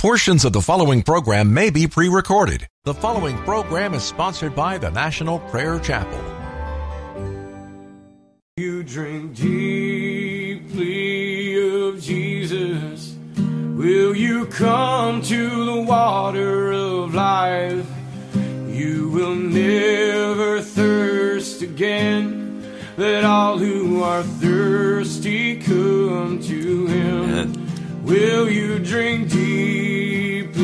[0.00, 2.66] Portions of the following program may be pre recorded.
[2.84, 6.18] The following program is sponsored by the National Prayer Chapel.
[8.56, 10.72] You drink deeply
[11.86, 13.14] of Jesus.
[13.36, 17.86] Will you come to the water of life?
[18.68, 22.64] You will never thirst again.
[22.96, 27.59] Let all who are thirsty come to Him.
[28.10, 30.58] Will you drink deeply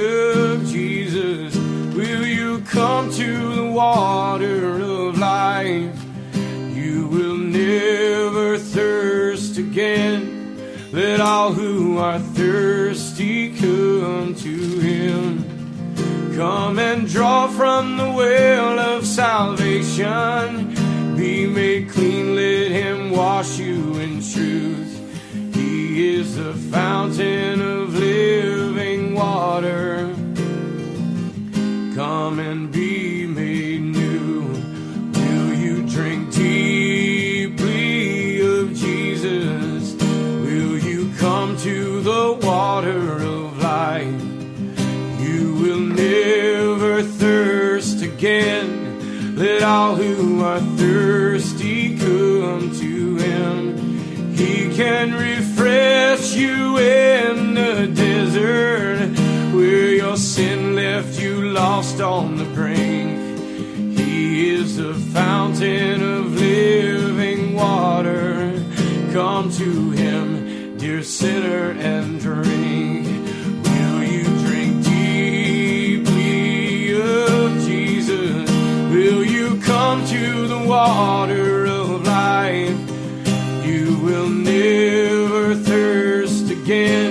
[0.00, 1.54] of Jesus?
[1.94, 5.96] Will you come to the water of life?
[6.74, 10.58] You will never thirst again.
[10.90, 15.44] Let all who are thirsty come to Him.
[16.34, 20.74] Come and draw from the well of salvation.
[21.16, 24.85] Be made clean, let Him wash you in truth.
[25.98, 30.14] Is the fountain of living water.
[31.94, 34.42] Come and be made new.
[35.14, 39.94] Will you drink deeply of Jesus?
[40.02, 44.22] Will you come to the water of life?
[45.18, 49.34] You will never thirst again.
[49.34, 51.55] Let all who are thirsty.
[54.36, 59.08] He can refresh you in the desert
[59.56, 63.98] where your sin left you lost on the brink.
[63.98, 68.52] He is the fountain of living water.
[69.14, 73.06] Come to Him, dear sinner, and drink.
[73.64, 76.20] Will you drink deeply
[77.00, 78.50] of Jesus?
[78.90, 82.85] Will you come to the water of life?
[84.46, 87.05] Never thirst again.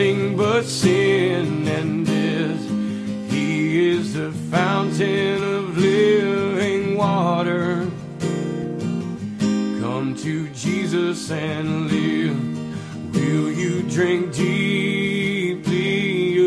[0.00, 3.30] Nothing but sin and death.
[3.30, 7.86] He is the fountain of living water.
[9.82, 13.14] Come to Jesus and live.
[13.14, 15.68] Will you drink deeply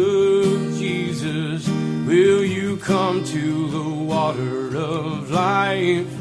[0.02, 1.68] of Jesus?
[2.08, 6.12] Will you come to the water of life?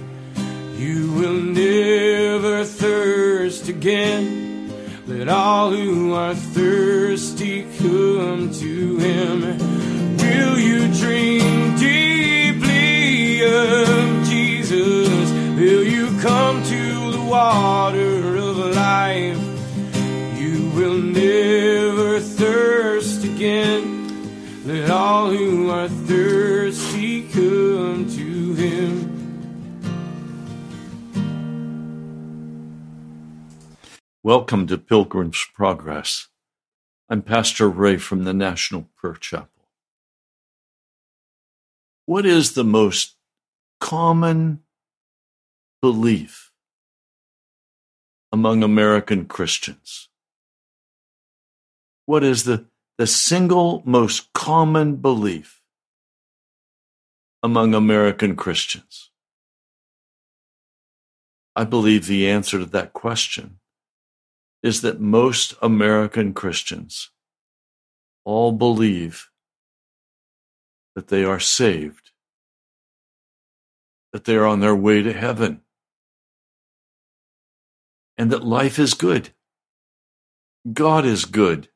[0.76, 4.31] You will never thirst again.
[5.24, 9.42] Let all who are thirsty come to Him.
[10.18, 15.30] Will you drink deeply of Jesus?
[15.60, 19.38] Will you come to the water of life?
[20.40, 24.66] You will never thirst again.
[24.66, 27.91] Let all who are thirsty come
[34.24, 36.28] Welcome to Pilgrim's Progress.
[37.08, 39.48] I'm Pastor Ray from the National Prayer Chapel.
[42.06, 43.16] What is the most
[43.80, 44.60] common
[45.80, 46.52] belief
[48.30, 50.08] among American Christians?
[52.06, 52.66] What is the,
[52.98, 55.60] the single most common belief
[57.42, 59.10] among American Christians?
[61.56, 63.58] I believe the answer to that question
[64.62, 67.10] is that most American Christians
[68.24, 69.30] all believe
[70.94, 72.12] that they are saved,
[74.12, 75.62] that they are on their way to heaven,
[78.16, 79.30] and that life is good.
[80.72, 81.68] God is good.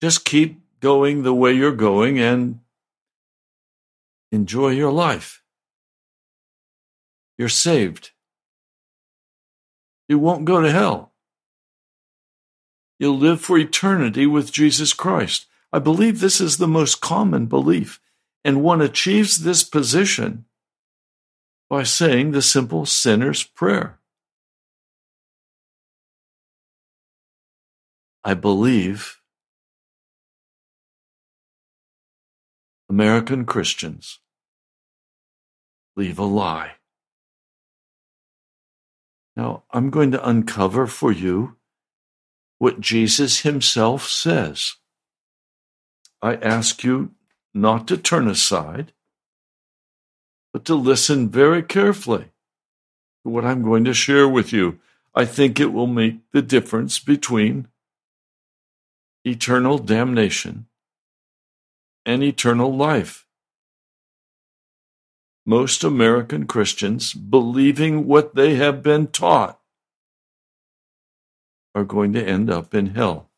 [0.00, 2.60] Just keep going the way you're going and
[4.30, 5.42] enjoy your life.
[7.36, 8.12] You're saved.
[10.08, 11.12] You won't go to hell.
[12.98, 15.46] You'll live for eternity with Jesus Christ.
[15.72, 18.00] I believe this is the most common belief,
[18.44, 20.46] and one achieves this position
[21.68, 23.98] by saying the simple sinner's prayer.
[28.24, 29.20] I believe
[32.88, 34.18] American Christians
[35.94, 36.72] leave a lie.
[39.36, 41.57] Now, I'm going to uncover for you
[42.58, 44.74] what Jesus himself says.
[46.20, 47.12] I ask you
[47.54, 48.92] not to turn aside,
[50.52, 52.30] but to listen very carefully
[53.22, 54.80] to what I'm going to share with you.
[55.14, 57.68] I think it will make the difference between
[59.24, 60.66] eternal damnation
[62.04, 63.26] and eternal life.
[65.44, 69.57] Most American Christians, believing what they have been taught,
[71.78, 73.30] are going to end up in hell.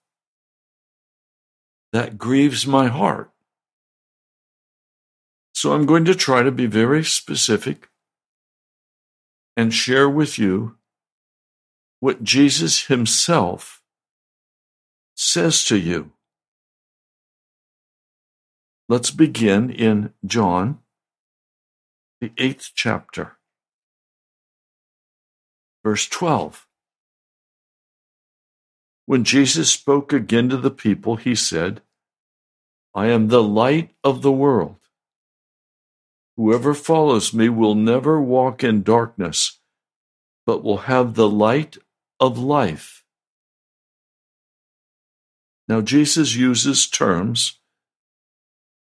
[1.93, 3.31] That grieves my heart.
[5.53, 7.89] So I'm going to try to be very specific
[9.57, 10.77] and share with you
[11.99, 13.83] what Jesus himself
[15.15, 16.13] says to you.
[18.89, 20.79] Let's begin in John,
[22.21, 23.37] the eighth chapter,
[25.85, 26.67] verse 12.
[29.11, 31.83] When Jesus spoke again to the people, he said,
[32.95, 34.77] I am the light of the world.
[36.37, 39.59] Whoever follows me will never walk in darkness,
[40.47, 41.77] but will have the light
[42.21, 43.05] of life.
[45.67, 47.59] Now, Jesus uses terms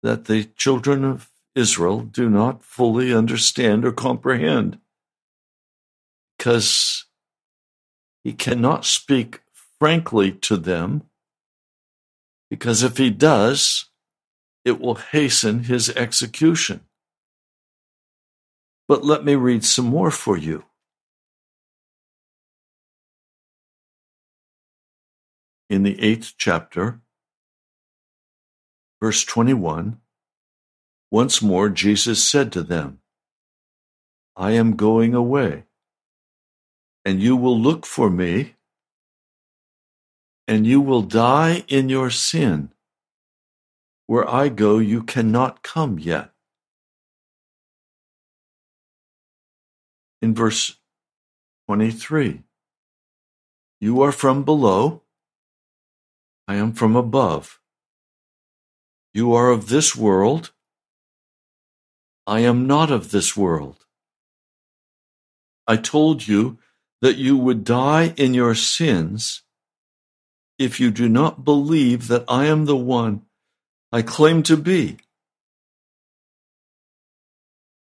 [0.01, 4.79] that the children of Israel do not fully understand or comprehend
[6.35, 7.05] because
[8.23, 9.41] he cannot speak
[9.85, 11.03] frankly to them,
[12.49, 13.85] because if he does,
[14.63, 16.79] it will hasten his execution.
[18.87, 20.63] But let me read some more for you.
[25.69, 27.01] In the eighth chapter,
[28.99, 29.99] verse 21,
[31.11, 33.01] once more Jesus said to them,
[34.35, 35.65] I am going away,
[37.05, 38.54] and you will look for me
[40.47, 42.71] and you will die in your sin.
[44.07, 46.31] Where I go, you cannot come yet.
[50.21, 50.77] In verse
[51.67, 52.43] 23,
[53.79, 55.01] you are from below,
[56.47, 57.59] I am from above.
[59.13, 60.51] You are of this world,
[62.27, 63.85] I am not of this world.
[65.67, 66.59] I told you
[67.01, 69.41] that you would die in your sins
[70.57, 73.23] if you do not believe that I am the one
[73.91, 74.97] I claim to be.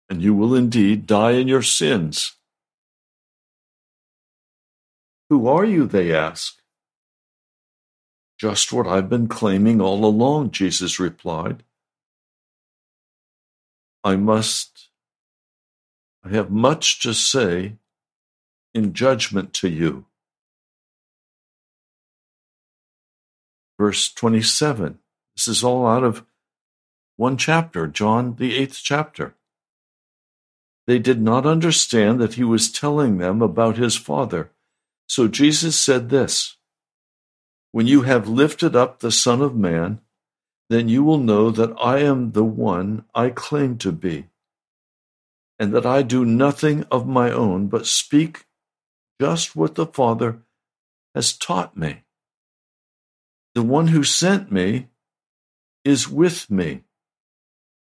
[0.09, 2.37] And you will indeed die in your sins.
[5.29, 5.87] Who are you?
[5.87, 6.61] They ask.
[8.39, 11.63] Just what I've been claiming all along, Jesus replied.
[14.05, 14.89] I must,
[16.25, 17.77] I have much to say
[18.73, 20.05] in judgment to you.
[23.79, 24.99] Verse 27.
[25.37, 26.25] This is all out of
[27.17, 29.35] one chapter, John, the eighth chapter.
[30.87, 34.51] They did not understand that he was telling them about his Father.
[35.09, 36.57] So Jesus said this
[37.73, 40.01] When you have lifted up the Son of Man,
[40.69, 44.27] then you will know that I am the one I claim to be,
[45.59, 48.47] and that I do nothing of my own, but speak
[49.21, 50.43] just what the Father
[51.15, 52.03] has taught me.
[53.57, 54.89] The one who sent me
[55.83, 56.83] is with me.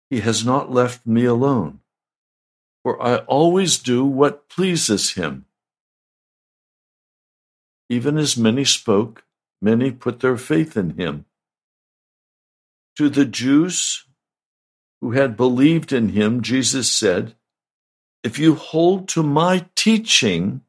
[0.08, 1.80] He has not left me alone,
[2.82, 5.44] for I always do what pleases him.
[7.90, 9.26] Even as many spoke,
[9.60, 11.26] many put their faith in him.
[12.96, 14.06] To the Jews
[15.02, 17.34] who had believed in him, Jesus said,
[18.24, 20.62] If you hold to my teaching,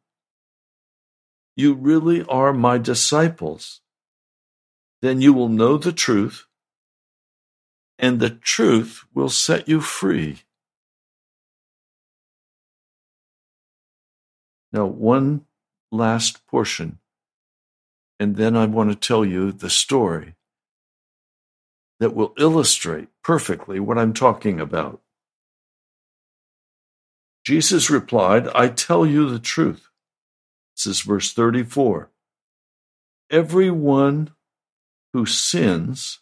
[1.56, 3.80] you really are my disciples
[5.02, 6.46] then you will know the truth,
[8.00, 10.42] and the truth will set you free.
[14.72, 15.46] Now, one
[15.92, 17.00] last portion,
[18.20, 20.36] and then I want to tell you the story
[22.00, 25.02] that will illustrate perfectly what I'm talking about.
[27.46, 29.90] Jesus replied, I tell you the truth.
[30.76, 32.12] This is verse 34.
[33.32, 34.32] Everyone
[35.14, 36.20] who sins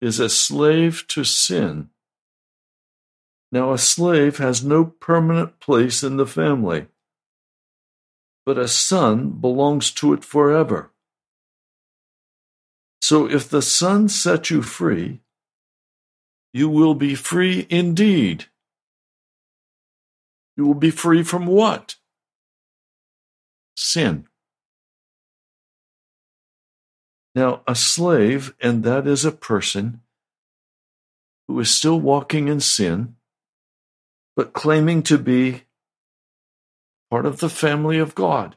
[0.00, 1.90] is a slave to sin.
[3.52, 6.86] Now, a slave has no permanent place in the family,
[8.46, 10.90] but a son belongs to it forever.
[13.10, 15.20] So, if the Son sets you free,
[16.52, 18.44] you will be free indeed.
[20.56, 21.96] You will be free from what?
[23.76, 24.28] Sin.
[27.34, 30.02] Now, a slave, and that is a person
[31.46, 33.16] who is still walking in sin,
[34.36, 35.64] but claiming to be
[37.10, 38.56] part of the family of God.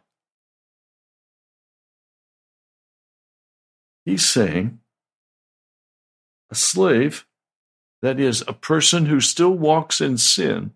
[4.05, 4.79] He's saying
[6.51, 7.25] a slave,
[8.01, 10.73] that is, a person who still walks in sin,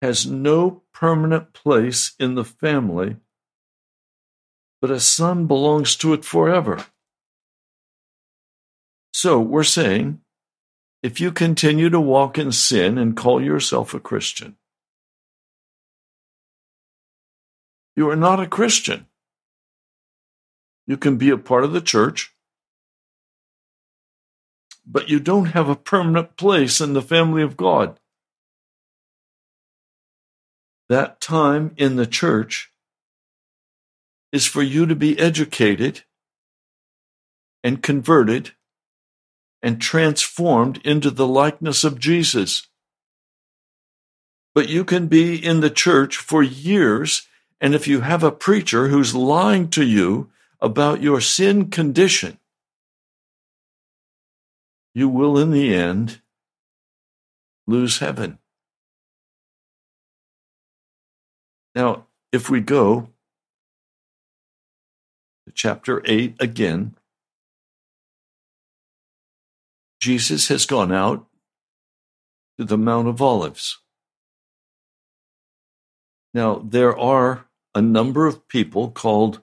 [0.00, 3.16] has no permanent place in the family,
[4.80, 6.86] but a son belongs to it forever.
[9.12, 10.20] So we're saying
[11.02, 14.56] if you continue to walk in sin and call yourself a Christian,
[17.96, 19.06] you are not a Christian.
[20.86, 22.32] You can be a part of the church,
[24.86, 27.98] but you don't have a permanent place in the family of God.
[30.88, 32.72] That time in the church
[34.32, 36.02] is for you to be educated
[37.64, 38.52] and converted
[39.62, 42.66] and transformed into the likeness of Jesus.
[44.54, 47.26] But you can be in the church for years,
[47.60, 50.30] and if you have a preacher who's lying to you
[50.60, 52.38] about your sin condition,
[54.94, 56.20] you will in the end
[57.66, 58.38] lose heaven.
[61.74, 63.08] Now, if we go
[65.54, 66.94] chapter 8 again,
[70.00, 71.26] Jesus has gone out
[72.58, 73.78] to the Mount of Olives.
[76.34, 79.40] Now, there are a number of people called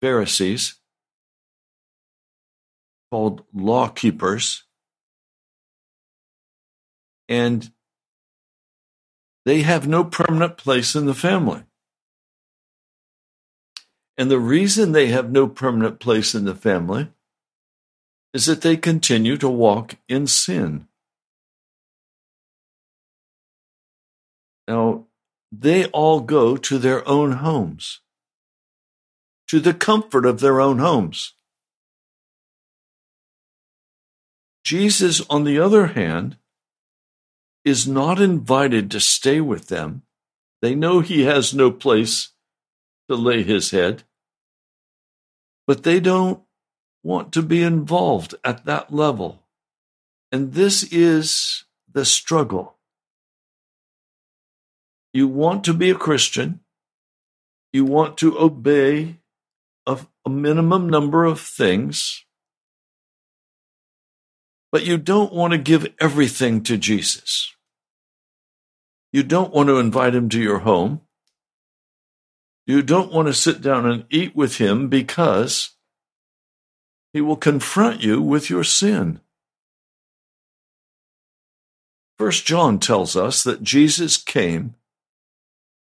[0.00, 0.76] Pharisees,
[3.10, 4.64] called law keepers,
[7.28, 7.70] and
[9.44, 11.62] they have no permanent place in the family.
[14.18, 17.08] And the reason they have no permanent place in the family
[18.32, 20.88] is that they continue to walk in sin.
[24.68, 25.06] Now,
[25.52, 28.00] they all go to their own homes,
[29.48, 31.34] to the comfort of their own homes.
[34.64, 36.36] Jesus, on the other hand,
[37.64, 40.02] is not invited to stay with them.
[40.62, 42.32] They know he has no place
[43.08, 44.02] to lay his head,
[45.66, 46.42] but they don't
[47.02, 49.42] want to be involved at that level.
[50.32, 52.76] And this is the struggle.
[55.12, 56.60] You want to be a Christian,
[57.72, 59.20] you want to obey
[59.86, 62.24] a, a minimum number of things,
[64.72, 67.54] but you don't want to give everything to Jesus.
[69.12, 71.00] You don't want to invite him to your home.
[72.66, 75.76] You don't want to sit down and eat with him because
[77.12, 79.20] he will confront you with your sin.
[82.18, 84.74] First John tells us that Jesus came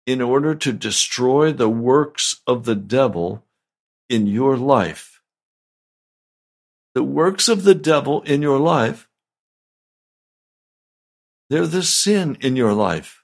[0.07, 3.45] in order to destroy the works of the devil
[4.09, 5.21] in your life.
[6.95, 9.09] The works of the devil in your life,
[11.51, 13.23] they're the sin in your life.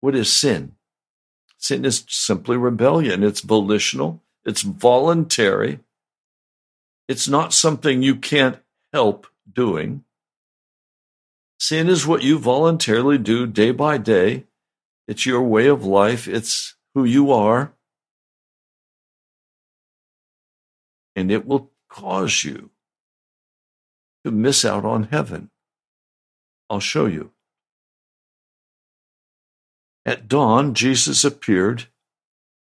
[0.00, 0.76] What is sin?
[1.64, 3.24] Sin is simply rebellion.
[3.24, 5.80] It's volitional, it's voluntary,
[7.08, 8.58] it's not something you can't
[8.92, 10.04] help doing.
[11.58, 14.44] Sin is what you voluntarily do day by day.
[15.08, 16.28] It's your way of life.
[16.28, 17.72] It's who you are.
[21.16, 22.68] And it will cause you
[24.22, 25.48] to miss out on heaven.
[26.68, 27.33] I'll show you.
[30.06, 31.86] At dawn, Jesus appeared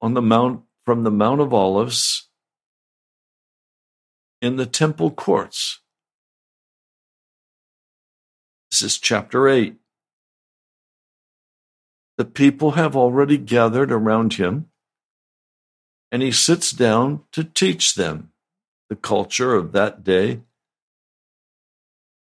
[0.01, 2.29] on the mount from the Mount of Olives
[4.41, 5.81] in the temple courts.
[8.71, 9.75] This is chapter 8.
[12.19, 14.71] The people have already gathered around him,
[16.13, 18.31] and he sits down to teach them.
[18.89, 20.43] The culture of that day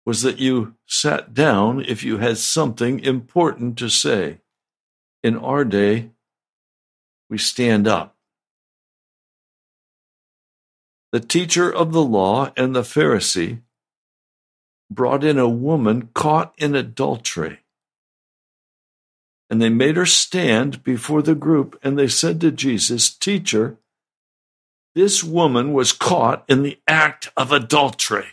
[0.07, 4.39] was that you sat down if you had something important to say.
[5.23, 6.11] In our day,
[7.29, 8.17] we stand up.
[11.11, 13.63] The teacher of the law and the Pharisee
[14.91, 17.61] brought in a woman caught in adultery.
[19.51, 23.79] And they made her stand before the group, and they said to Jesus, Teacher,
[24.95, 28.27] this woman was caught in the act of adultery.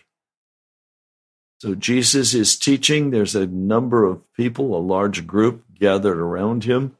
[1.61, 3.09] So Jesus is teaching.
[3.09, 6.97] There's a number of people, a large group gathered around him.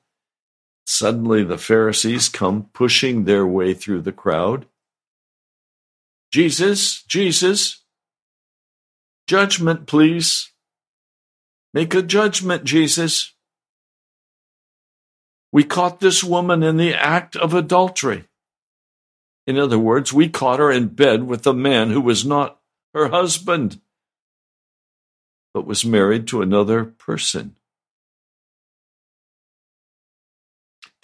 [0.85, 4.67] Suddenly, the Pharisees come pushing their way through the crowd
[6.31, 7.83] Jesus, Jesus,
[9.25, 10.51] judgment, please.
[11.73, 13.33] Make a judgment, Jesus.
[15.51, 18.25] We caught this woman in the act of adultery.
[19.47, 22.59] In other words, we caught her in bed with a man who was not
[22.93, 23.79] her husband,
[25.53, 27.55] but was married to another person.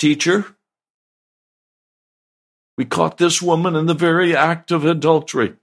[0.02, 0.56] Teacher,
[2.76, 5.54] we caught this woman in the very act of adultery.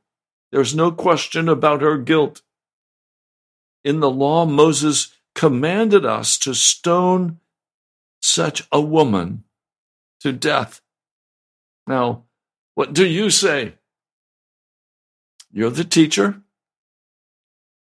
[0.53, 2.43] There's no question about her guilt.
[3.83, 7.41] In the law, Moses commanded us to stone
[8.23, 9.43] such a woman
[10.21, 10.83] to death.
[11.89, 12.23] Now,
[12.77, 13.75] what do you say?
[15.51, 16.43] You're the teacher,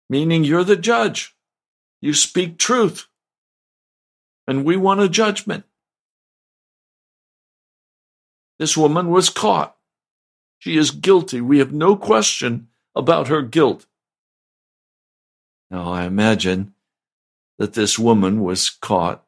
[0.09, 1.35] meaning you're the judge.
[1.99, 3.09] You speak truth,
[4.47, 5.65] and we want a judgment.
[8.59, 9.75] This woman was caught.
[10.59, 11.39] She is guilty.
[11.39, 13.85] We have no question about her guilt.
[15.71, 16.73] Now, I imagine
[17.57, 19.23] that this woman was caught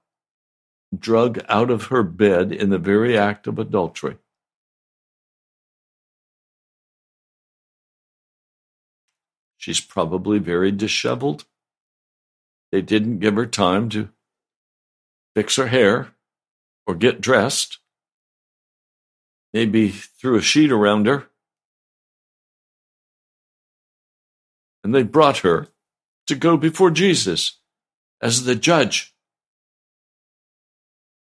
[0.98, 4.18] drug out of her bed in the very act of adultery.
[9.58, 11.46] She's probably very disheveled.
[12.72, 14.10] They didn't give her time to
[15.36, 16.14] fix her hair
[16.88, 17.78] or get dressed.
[19.53, 21.27] Maybe threw a sheet around her.
[24.84, 25.67] And they brought her
[26.27, 27.60] to go before Jesus
[28.22, 29.12] as the judge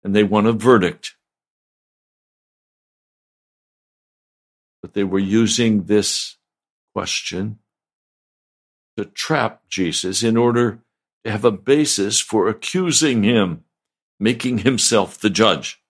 [0.05, 1.15] and they want a verdict.
[4.83, 6.37] But they were using this
[6.93, 7.57] question
[8.97, 10.79] to trap Jesus in order
[11.23, 13.63] to have a basis for accusing him,
[14.19, 15.81] making himself the judge.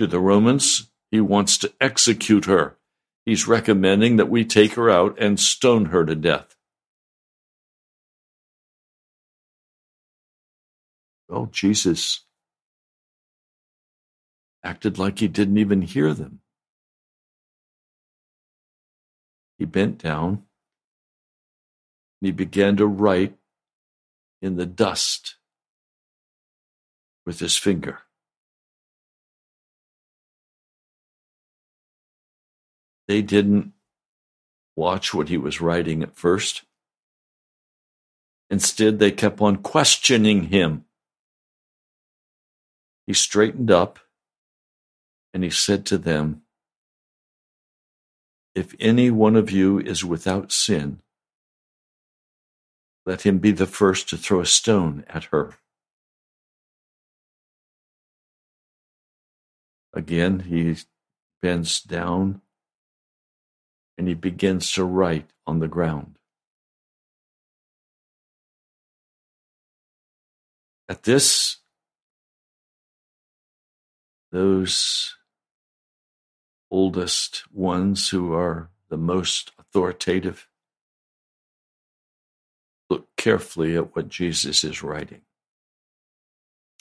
[0.00, 2.76] To the Romans, he wants to execute her.
[3.24, 6.56] He's recommending that we take her out and stone her to death.
[11.28, 12.20] Well, Jesus
[14.62, 16.40] acted like he didn't even hear them.
[19.58, 20.44] He bent down
[22.20, 23.36] and he began to write
[24.42, 25.36] in the dust
[27.24, 28.00] with his finger.
[33.06, 33.72] They didn't
[34.76, 36.62] watch what he was writing at first.
[38.50, 40.84] Instead, they kept on questioning him.
[43.06, 43.98] He straightened up
[45.32, 46.42] and he said to them,
[48.54, 51.00] If any one of you is without sin,
[53.04, 55.54] let him be the first to throw a stone at her.
[59.92, 60.76] Again, he
[61.42, 62.40] bends down
[63.96, 66.18] and he begins to write on the ground.
[70.88, 71.58] At this,
[74.32, 75.14] those
[76.70, 80.48] oldest ones who are the most authoritative
[82.90, 85.22] look carefully at what Jesus is writing.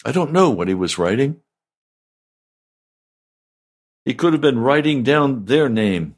[0.03, 1.41] I don't know what he was writing.
[4.03, 6.15] He could have been writing down their name,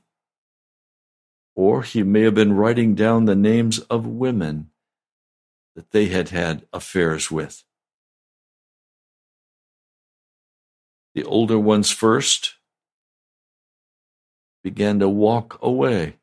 [1.55, 4.69] or he may have been writing down the names of women
[5.75, 7.63] that they had had affairs with.
[11.13, 12.55] The older ones first
[14.63, 16.17] began to walk away.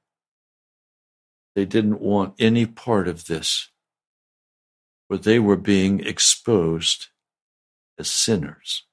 [1.54, 3.68] They didn't want any part of this,
[5.08, 7.08] for they were being exposed
[7.98, 8.84] as sinners,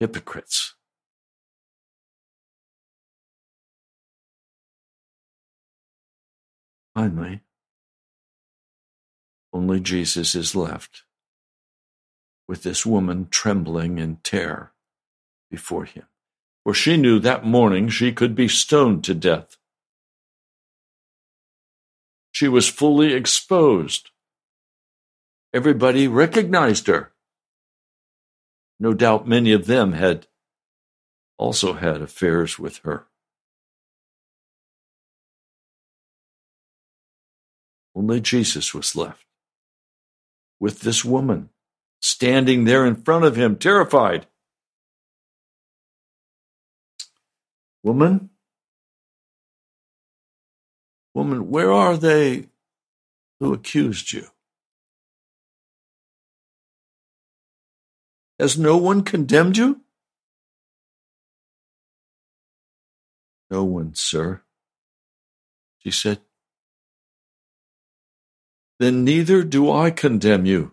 [0.00, 0.74] hypocrites.
[6.98, 7.42] Finally,
[9.52, 11.04] only Jesus is left
[12.48, 14.72] with this woman trembling in terror
[15.48, 16.06] before him.
[16.64, 19.58] For she knew that morning she could be stoned to death.
[22.32, 24.10] She was fully exposed.
[25.54, 27.12] Everybody recognized her.
[28.80, 30.26] No doubt many of them had
[31.36, 33.07] also had affairs with her.
[37.98, 39.26] Only Jesus was left
[40.60, 41.50] with this woman
[42.00, 44.28] standing there in front of him, terrified.
[47.82, 48.30] Woman,
[51.12, 52.46] woman, where are they
[53.40, 54.28] who accused you?
[58.38, 59.80] Has no one condemned you?
[63.50, 64.42] No one, sir.
[65.78, 66.20] She said,
[68.78, 70.72] Then neither do I condemn you.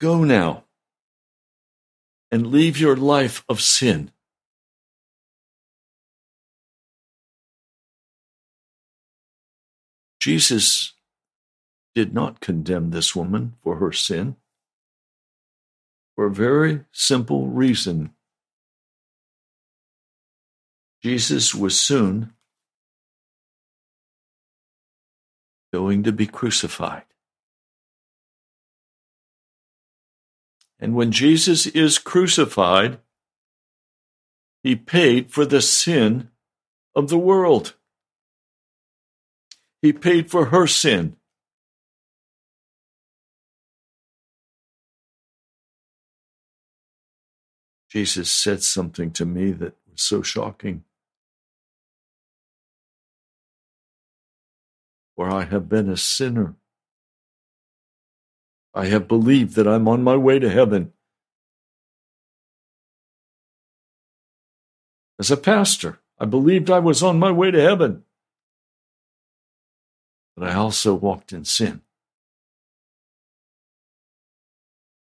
[0.00, 0.64] Go now
[2.30, 4.12] and leave your life of sin.
[10.20, 10.94] Jesus
[11.94, 14.36] did not condemn this woman for her sin
[16.14, 18.10] for a very simple reason.
[21.02, 22.34] Jesus was soon
[25.72, 27.04] going to be crucified.
[30.80, 32.98] And when Jesus is crucified,
[34.62, 36.30] he paid for the sin
[36.94, 37.74] of the world.
[39.82, 41.16] He paid for her sin.
[47.88, 50.84] Jesus said something to me that was so shocking.
[55.18, 56.54] For I have been a sinner.
[58.72, 60.92] I have believed that I'm on my way to heaven.
[65.18, 68.04] As a pastor, I believed I was on my way to heaven.
[70.36, 71.80] But I also walked in sin.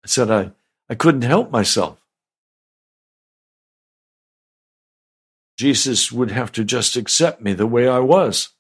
[0.05, 0.51] I said I,
[0.91, 1.99] I couldn't help myself.
[5.57, 8.51] Jesus would have to just accept me the way I was.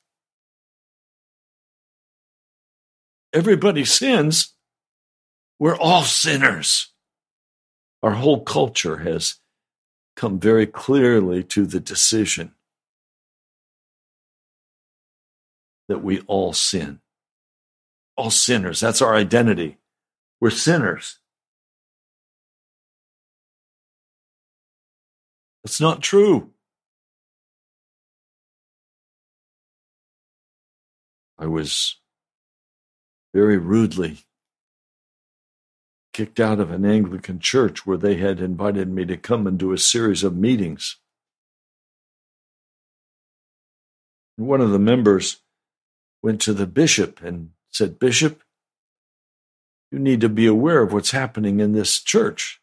[3.34, 4.54] Everybody sins.
[5.58, 6.92] We're all sinners.
[8.00, 9.40] Our whole culture has
[10.14, 12.52] come very clearly to the decision
[15.88, 17.00] that we all sin.
[18.16, 18.78] All sinners.
[18.78, 19.78] That's our identity.
[20.40, 21.18] We're sinners.
[25.64, 26.50] That's not true.
[31.36, 31.96] I was
[33.34, 34.18] very rudely
[36.12, 39.72] kicked out of an Anglican church where they had invited me to come and do
[39.72, 40.96] a series of meetings.
[44.36, 45.38] One of the members
[46.22, 48.42] went to the bishop and said, Bishop,
[49.90, 52.60] you need to be aware of what's happening in this church.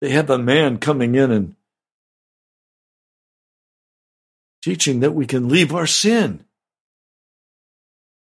[0.00, 1.54] They have a man coming in and
[4.62, 6.44] teaching that we can leave our sin.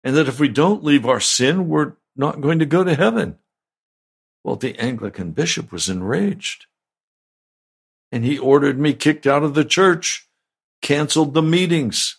[0.05, 3.39] And that if we don't leave our sin, we're not going to go to heaven.
[4.45, 6.67] Well, the Anglican bishop was enraged.
[8.11, 10.29] And he ordered me kicked out of the church,
[10.81, 12.19] canceled the meetings.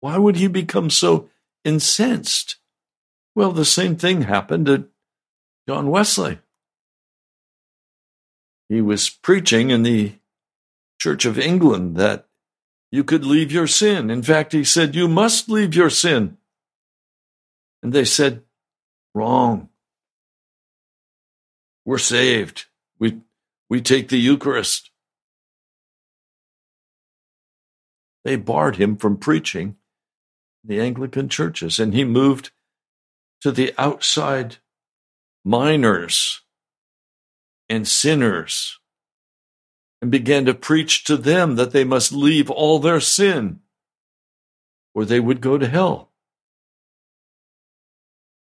[0.00, 1.30] Why would he become so
[1.64, 2.56] incensed?
[3.34, 4.88] Well, the same thing happened to
[5.68, 6.40] John Wesley.
[8.68, 10.14] He was preaching in the
[11.00, 12.26] Church of England that
[12.92, 14.10] you could leave your sin.
[14.10, 16.36] In fact, he said, You must leave your sin.
[17.82, 18.42] And they said,
[19.14, 19.70] Wrong.
[21.84, 22.66] We're saved.
[22.98, 23.22] We,
[23.68, 24.90] we take the Eucharist.
[28.24, 29.76] They barred him from preaching
[30.62, 32.52] the Anglican churches, and he moved
[33.40, 34.58] to the outside
[35.44, 36.42] miners
[37.68, 38.78] and sinners
[40.02, 43.60] and began to preach to them that they must leave all their sin
[44.94, 46.10] or they would go to hell.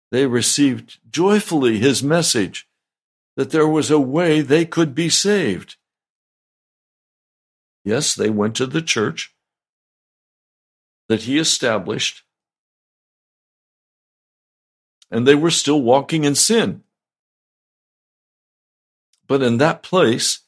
[0.09, 2.67] They received joyfully his message
[3.35, 5.75] that there was a way they could be saved.
[7.83, 9.35] Yes, they went to the church
[11.09, 12.23] that he established,
[15.11, 16.83] and they were still walking in sin.
[19.27, 20.42] But in that place,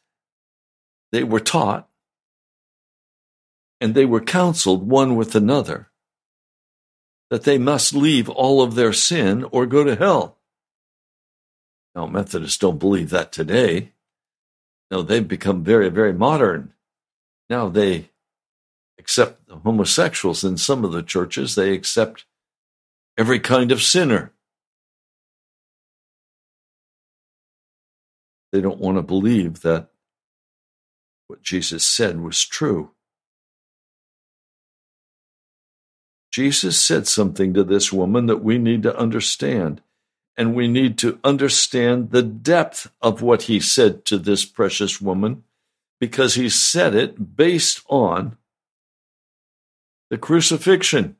[1.15, 1.87] they were taught
[3.79, 5.89] and they were counseled one with another
[7.29, 10.37] that they must leave all of their sin or go to hell.
[11.95, 13.93] Now, Methodists don't believe that today.
[14.91, 16.73] No, they've become very, very modern.
[17.49, 18.09] Now they
[18.99, 22.25] accept the homosexuals in some of the churches, they accept
[23.17, 24.33] every kind of sinner.
[28.51, 29.91] They don't want to believe that
[31.27, 32.91] what Jesus said was true.
[36.31, 39.81] Jesus said something to this woman that we need to understand.
[40.37, 45.45] And we need to understand the depth of what he said to this precious woman
[45.99, 48.37] because he said it based on
[50.09, 51.15] the crucifixion,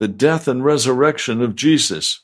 [0.00, 2.20] the death and resurrection of Jesus.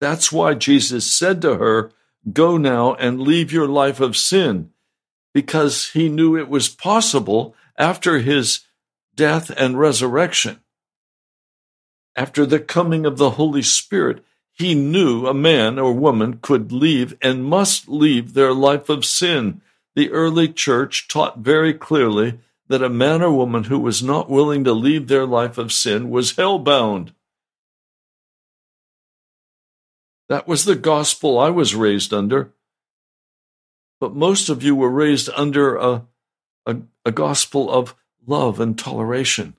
[0.00, 1.92] That's why Jesus said to her,
[2.32, 4.70] Go now and leave your life of sin,
[5.32, 8.60] because he knew it was possible after his
[9.14, 10.60] death and resurrection.
[12.16, 17.16] After the coming of the Holy Spirit, he knew a man or woman could leave
[17.22, 19.60] and must leave their life of sin.
[19.94, 24.64] The early church taught very clearly that a man or woman who was not willing
[24.64, 27.12] to leave their life of sin was hell-bound.
[30.28, 32.52] That was the gospel I was raised under.
[34.00, 36.06] But most of you were raised under a,
[36.66, 37.94] a, a gospel of
[38.26, 39.54] love and toleration.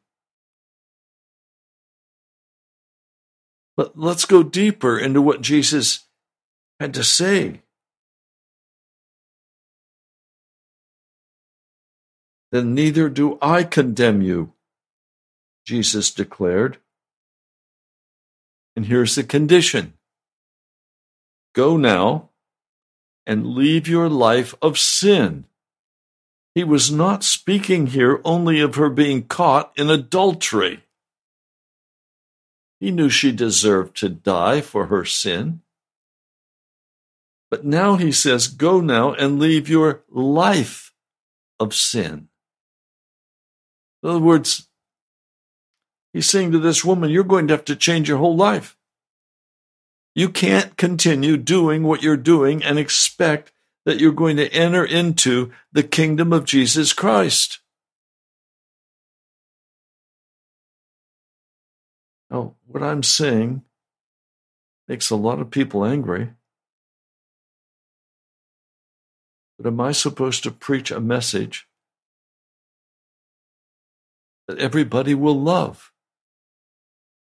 [3.75, 6.05] But let's go deeper into what Jesus
[6.79, 7.61] had to say.
[12.51, 14.53] Then neither do I condemn you,
[15.65, 16.77] Jesus declared.
[18.75, 19.93] And here's the condition
[21.53, 22.29] Go now
[23.25, 25.45] and leave your life of sin.
[26.55, 30.83] He was not speaking here only of her being caught in adultery.
[32.79, 35.61] He knew she deserved to die for her sin.
[37.51, 40.93] But now he says, Go now and leave your life
[41.59, 42.29] of sin.
[44.01, 44.67] In other words,
[46.13, 48.77] he's saying to this woman, You're going to have to change your whole life.
[50.15, 53.51] You can't continue doing what you're doing and expect
[53.85, 57.59] that you're going to enter into the kingdom of Jesus Christ.
[62.29, 63.63] Now, what I'm saying
[64.87, 66.31] makes a lot of people angry.
[69.57, 71.67] But am I supposed to preach a message
[74.47, 75.91] that everybody will love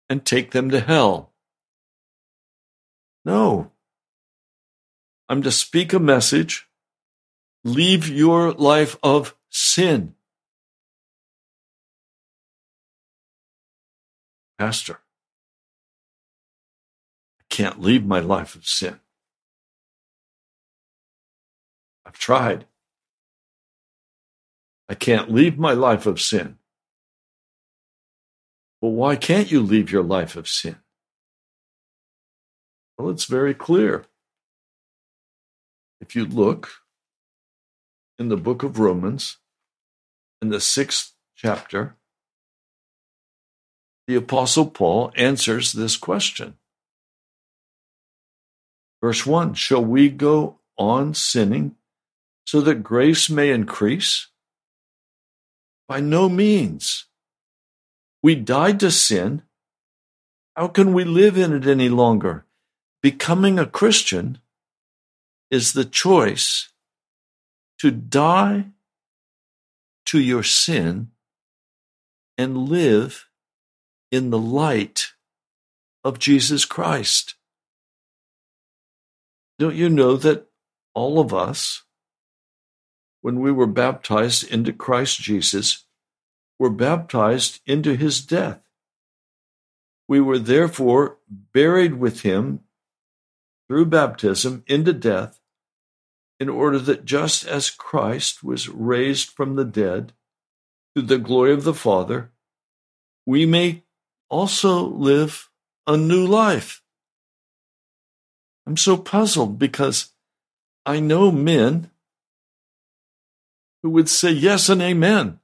[0.10, 1.27] and take them to hell?
[3.28, 3.72] No.
[5.28, 6.70] I'm to speak a message.
[7.66, 10.16] Leave your life of sin.
[14.58, 15.02] Pastor,
[17.42, 19.02] I can't leave my life of sin.
[22.06, 22.66] I've tried.
[24.88, 26.60] I can't leave my life of sin.
[28.80, 30.78] Well, why can't you leave your life of sin?
[32.98, 34.06] Well, it's very clear.
[36.02, 36.70] If you look
[38.18, 39.38] in the book of Romans,
[40.42, 41.96] in the sixth chapter,
[44.08, 46.56] the Apostle Paul answers this question.
[49.02, 51.76] Verse 1 Shall we go on sinning
[52.46, 54.28] so that grace may increase?
[55.88, 57.06] By no means.
[58.24, 59.44] We died to sin.
[60.56, 62.47] How can we live in it any longer?
[63.02, 64.40] Becoming a Christian
[65.52, 66.70] is the choice
[67.80, 68.68] to die
[70.06, 71.12] to your sin
[72.38, 73.28] and live
[74.12, 75.14] in the light
[76.04, 77.36] of Jesus Christ.
[79.60, 80.48] Don't you know that
[80.94, 81.84] all of us,
[83.22, 85.86] when we were baptized into Christ Jesus,
[86.58, 88.62] were baptized into his death?
[90.08, 92.62] We were therefore buried with him
[93.68, 95.40] through baptism into death,
[96.40, 100.14] in order that just as Christ was raised from the dead
[100.96, 102.32] to the glory of the Father,
[103.26, 103.84] we may
[104.30, 105.50] also live
[105.86, 106.82] a new life.
[108.66, 110.12] I'm so puzzled because
[110.86, 111.90] I know men
[113.82, 115.40] who would say yes and amen,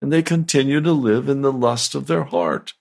[0.00, 2.74] and they continue to live in the lust of their heart.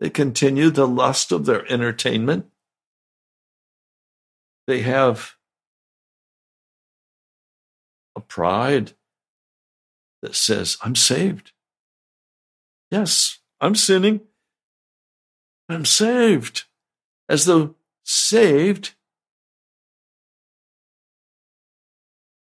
[0.00, 2.46] They continue the lust of their entertainment.
[4.66, 5.34] They have
[8.16, 8.92] a pride
[10.22, 11.52] that says, I'm saved.
[12.90, 14.20] Yes, I'm sinning.
[15.68, 16.64] I'm saved.
[17.28, 18.94] As though saved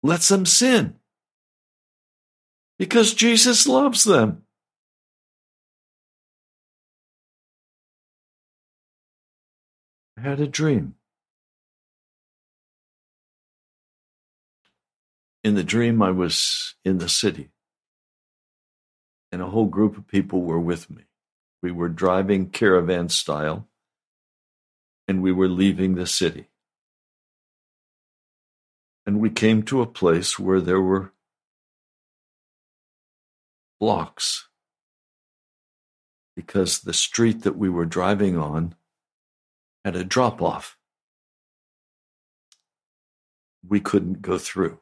[0.03, 0.97] lets them sin
[2.79, 4.43] because Jesus loves them.
[10.23, 10.95] Had a dream.
[15.45, 17.51] In the dream, I was in the city
[19.33, 21.05] and a whole group of people were with me.
[21.63, 23.67] We were driving caravan style,
[25.09, 26.49] and we were leaving the city.
[29.07, 31.13] And we came to a place where there were
[33.81, 34.49] blocks
[36.37, 38.75] because the street that we were driving on
[39.85, 40.77] had a drop off.
[43.67, 44.79] We couldn't go through.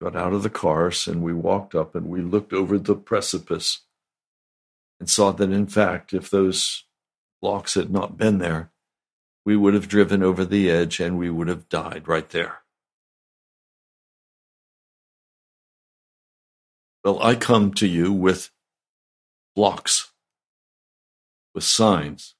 [0.00, 3.82] Got out of the cars and we walked up and we looked over the precipice
[5.00, 6.84] and saw that, in fact, if those
[7.40, 8.70] blocks had not been there,
[9.44, 12.58] we would have driven over the edge and we would have died right there.
[17.04, 18.50] Well, I come to you with
[19.54, 20.10] blocks,
[21.54, 22.34] with signs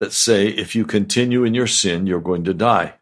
[0.00, 2.94] that say if you continue in your sin, you're going to die.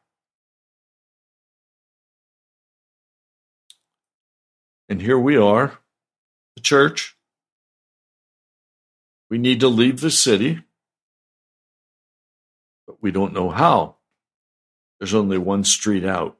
[4.88, 5.78] And here we are,
[6.54, 7.16] the church.
[9.28, 10.62] We need to leave the city,
[12.86, 13.96] but we don't know how.
[14.98, 16.38] There's only one street out.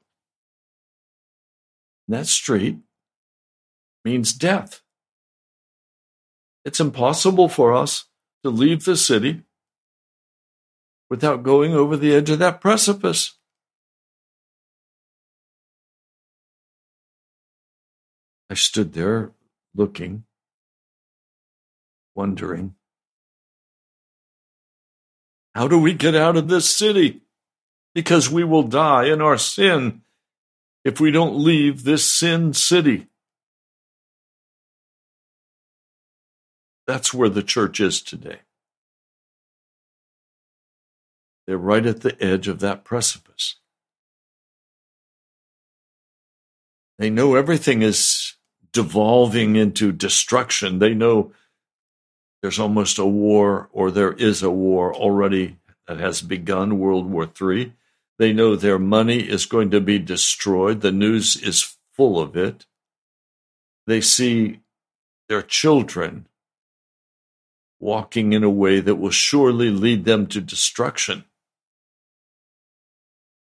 [2.07, 2.79] And that street
[4.05, 4.83] means death.
[6.67, 8.07] It's impossible for us
[8.43, 9.43] to leave the city
[11.09, 13.35] without going over the edge of that precipice.
[18.51, 19.31] I stood there
[19.77, 20.25] looking,
[22.17, 22.75] wondering,
[25.55, 27.21] how do we get out of this city?
[27.95, 30.03] Because we will die in our sin
[30.85, 33.07] if we don't leave this sin city.
[36.87, 38.41] That's where the church is today.
[41.47, 43.57] They're right at the edge of that precipice.
[46.99, 48.35] They know everything is
[48.73, 50.79] devolving into destruction.
[50.79, 51.33] They know
[52.43, 57.29] there's almost a war, or there is a war already that has begun, World War
[57.41, 57.73] III.
[58.19, 60.81] They know their money is going to be destroyed.
[60.81, 62.67] The news is full of it.
[63.87, 64.61] They see
[65.29, 66.27] their children
[67.79, 71.25] walking in a way that will surely lead them to destruction.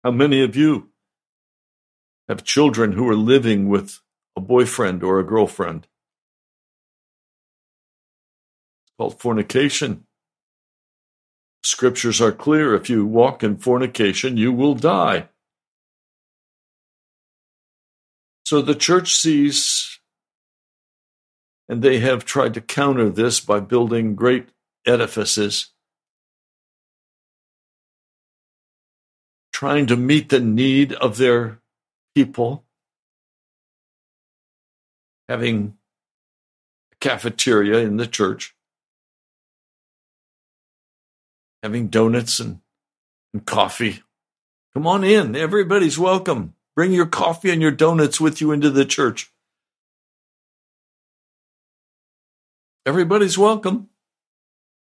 [0.05, 0.91] How many of you
[2.29, 4.01] have children who are living with
[4.37, 5.87] a boyfriend or a girlfriend?
[8.85, 10.07] It's called fornication.
[11.63, 12.75] Scriptures are clear.
[12.75, 15.29] If you walk in fornication, you will die.
[18.47, 19.90] So the church sees
[21.71, 24.49] and they have tried to counter this by building great
[24.85, 25.69] edifices,
[29.53, 31.61] trying to meet the need of their
[32.13, 32.65] people,
[35.29, 35.77] having
[36.93, 38.57] a cafeteria in the church,
[41.63, 42.59] having donuts and,
[43.33, 44.03] and coffee.
[44.75, 45.37] Come on in.
[45.37, 46.55] Everybody's welcome.
[46.75, 49.30] Bring your coffee and your donuts with you into the church.
[52.87, 53.89] Everybody's welcome.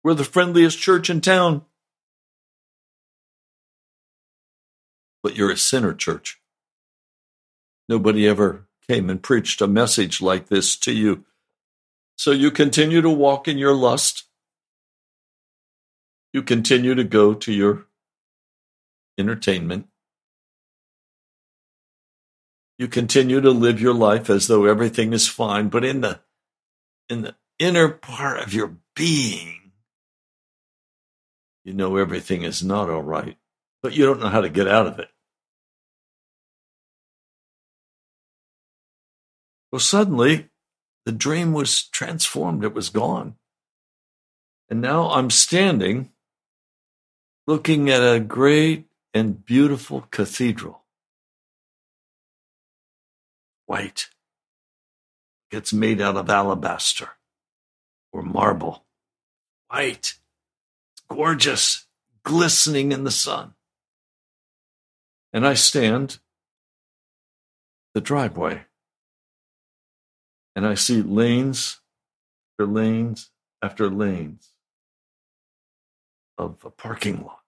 [0.04, 1.64] We're the friendliest church in town.
[5.22, 6.40] But you're a sinner church.
[7.88, 11.26] Nobody ever came and preached a message like this to you.
[12.18, 14.24] So you continue to walk in your lust.
[16.34, 17.86] You continue to go to your
[19.18, 19.88] entertainment.
[22.78, 26.20] You continue to live your life as though everything is fine, but in the
[27.10, 29.72] in the inner part of your being,
[31.64, 33.38] you know everything is not all right,
[33.82, 35.10] but you don't know how to get out of it.
[39.72, 40.50] Well, suddenly
[41.06, 43.36] the dream was transformed, it was gone.
[44.70, 46.12] And now I'm standing
[47.48, 50.84] looking at a great and beautiful cathedral.
[53.66, 54.10] White.
[55.52, 57.10] It's made out of alabaster
[58.16, 58.86] or marble.
[59.68, 60.14] White,
[61.10, 61.86] gorgeous,
[62.24, 63.56] glistening in the sun.
[65.34, 66.20] And I stand
[67.94, 68.64] the driveway
[70.56, 71.82] and I see lanes
[72.54, 74.50] after lanes after lanes
[76.38, 77.42] of a parking lot.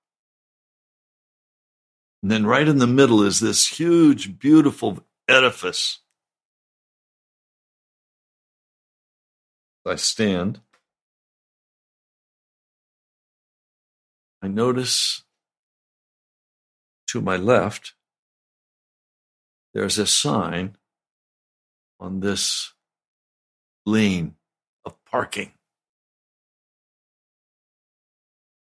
[2.21, 4.99] And then right in the middle is this huge, beautiful
[5.29, 5.99] edifice
[9.87, 10.61] I stand,
[14.41, 15.23] I notice
[17.07, 17.93] to my left
[19.73, 20.75] there's a sign
[21.99, 22.73] on this
[23.85, 24.35] lane
[24.85, 25.51] of parking.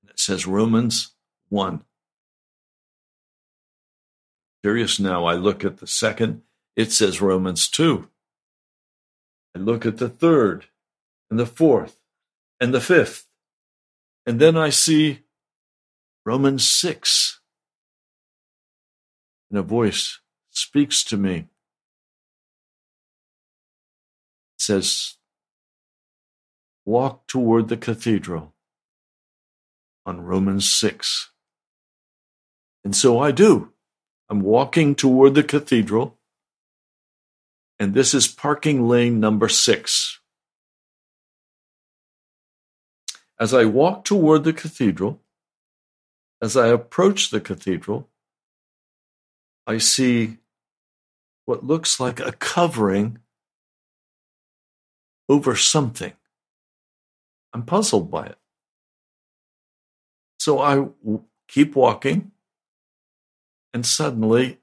[0.10, 1.14] It says Romans
[1.50, 1.84] 1.
[4.64, 6.42] Curious now, I look at the second,
[6.76, 8.08] it says Romans 2.
[9.56, 10.66] I look at the third,
[11.36, 12.00] and the fourth,
[12.62, 13.28] and the fifth.
[14.26, 15.26] And then I see
[16.26, 17.42] Romans 6.
[19.50, 21.36] And a voice speaks to me.
[21.36, 21.48] It
[24.60, 25.18] says,
[26.86, 28.54] Walk toward the cathedral
[30.06, 31.32] on Romans 6.
[32.86, 33.74] And so I do.
[34.30, 36.18] I'm walking toward the cathedral,
[37.78, 40.22] and this is parking lane number six.
[43.40, 45.22] As I walk toward the cathedral,
[46.42, 48.10] as I approach the cathedral,
[49.68, 50.38] I see
[51.46, 53.20] what looks like a covering
[55.28, 56.14] over something.
[57.54, 58.38] I'm puzzled by it.
[60.40, 60.88] So I
[61.48, 62.32] keep walking,
[63.74, 64.60] and suddenly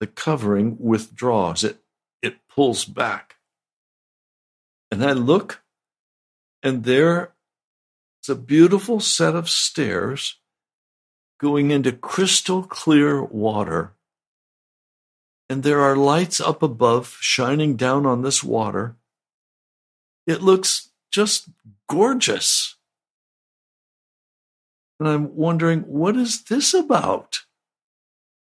[0.00, 1.64] the covering withdraws.
[1.64, 1.78] It,
[2.22, 3.36] it pulls back.
[4.90, 5.62] And I look,
[6.62, 7.33] and there
[8.24, 10.38] is a beautiful set of stairs
[11.38, 13.92] going into crystal clear water.
[15.50, 18.96] And there are lights up above shining down on this water.
[20.26, 21.50] It looks just
[21.86, 22.76] gorgeous.
[24.98, 27.42] And I'm wondering, what is this about?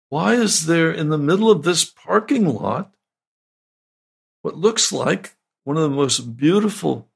[0.09, 2.93] Why is there in the middle of this parking lot
[4.43, 7.09] what looks like one of the most beautiful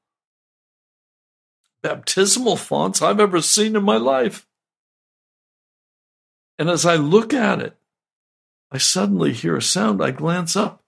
[1.82, 4.46] baptismal fonts I've ever seen in my life?
[6.58, 7.76] And as I look at it,
[8.70, 10.02] I suddenly hear a sound.
[10.02, 10.84] I glance up,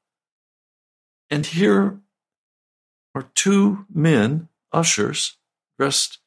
[1.30, 1.98] and here
[3.14, 5.36] are two men, ushers,
[5.78, 6.18] dressed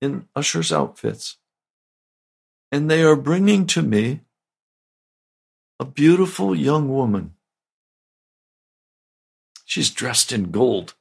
[0.00, 1.38] in ushers' outfits.
[2.70, 4.20] And they are bringing to me
[5.78, 7.34] a beautiful young woman.
[9.64, 10.94] She's dressed in gold.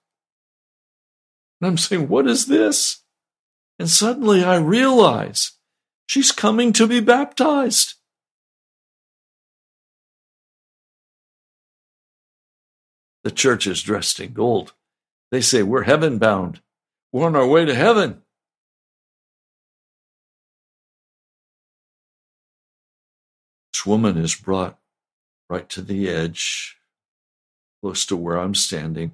[1.59, 3.01] And I'm saying, What is this?
[3.82, 5.53] And suddenly I realize
[6.11, 7.93] She's coming to be baptized.
[13.23, 14.73] The church is dressed in gold.
[15.32, 16.59] They say, We're heaven bound.
[17.13, 18.23] We're on our way to heaven.
[23.71, 24.77] This woman is brought
[25.49, 26.75] right to the edge,
[27.82, 29.13] close to where I'm standing,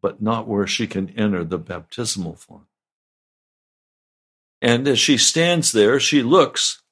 [0.00, 2.62] but not where she can enter the baptismal font.
[4.62, 6.82] And as she stands there, she looks,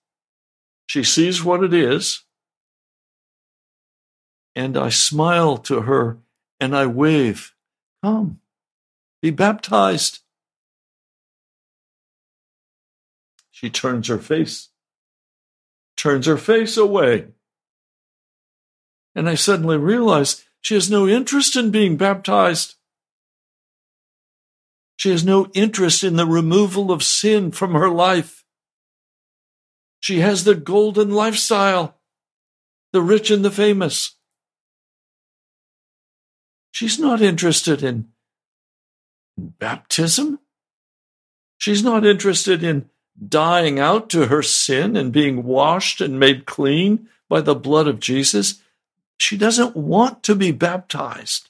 [0.86, 2.24] she sees what it is,
[4.54, 6.18] and I smile to her
[6.60, 7.52] and I wave,
[8.02, 8.40] Come,
[9.22, 10.20] be baptized.
[13.50, 14.68] She turns her face,
[15.96, 17.28] turns her face away.
[19.14, 22.74] And I suddenly realize she has no interest in being baptized.
[24.97, 28.45] She has no interest in the removal of sin from her life.
[30.01, 31.99] She has the golden lifestyle,
[32.92, 34.16] the rich and the famous.
[36.70, 38.09] She's not interested in
[39.38, 40.40] baptism.
[41.59, 42.90] She's not interested in
[43.28, 48.01] dying out to her sin and being washed and made clean by the blood of
[48.01, 48.62] Jesus.
[49.16, 51.49] She doesn't want to be baptized.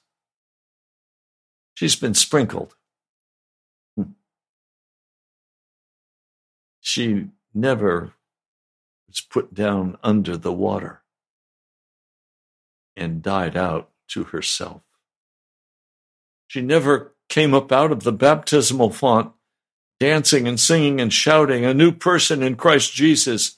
[1.74, 2.74] She's been sprinkled.
[6.84, 8.12] She never
[9.08, 11.00] was put down under the water
[12.94, 14.82] and died out to herself.
[16.46, 19.32] She never came up out of the baptismal font
[19.98, 23.56] dancing and singing and shouting, a new person in Christ Jesus,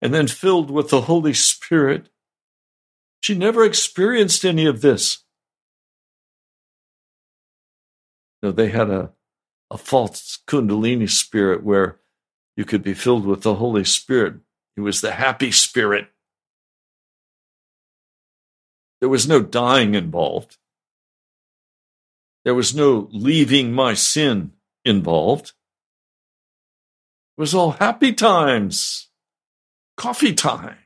[0.00, 2.08] and then filled with the Holy Spirit.
[3.20, 5.24] She never experienced any of this.
[8.40, 9.10] No, they had a
[9.72, 11.98] a false Kundalini spirit where
[12.56, 14.34] you could be filled with the Holy Spirit.
[14.76, 16.08] It was the happy spirit.
[19.00, 20.58] There was no dying involved.
[22.44, 24.52] There was no leaving my sin
[24.84, 25.52] involved.
[27.38, 29.08] It was all happy times,
[29.96, 30.76] coffee time.